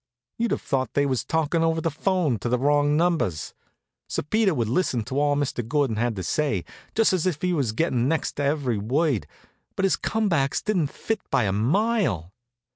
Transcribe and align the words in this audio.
You'd 0.39 0.49
have 0.49 0.63
thought 0.63 0.95
they 0.95 1.05
was 1.05 1.23
talkin' 1.23 1.61
over 1.61 1.79
the 1.79 1.91
'phone 1.91 2.39
to 2.39 2.49
the 2.49 2.57
wrong 2.57 2.97
numbers. 2.97 3.53
Sir 4.09 4.23
Peter 4.23 4.51
would 4.55 4.67
listen 4.67 5.03
to 5.03 5.19
all 5.19 5.35
Mr. 5.35 5.63
Gordon 5.67 5.97
had 5.97 6.15
to 6.15 6.23
say, 6.23 6.65
just 6.95 7.13
as 7.13 7.27
if 7.27 7.43
he 7.43 7.53
was 7.53 7.71
gettin' 7.71 8.07
next 8.07 8.31
to 8.37 8.43
every 8.43 8.79
word, 8.79 9.27
but 9.75 9.85
his 9.85 9.95
come 9.95 10.27
backs 10.27 10.59
didn't 10.63 10.87
fit 10.87 11.21
by 11.29 11.43
a 11.43 11.51
mile. 11.51 12.33